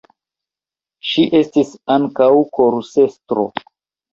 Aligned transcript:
Ŝi 1.09 1.25
estis 1.41 1.75
ankaŭ 1.97 2.31
korusestro. 2.59 3.47